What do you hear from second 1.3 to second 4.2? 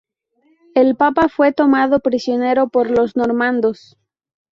tomado prisionero por los normandos.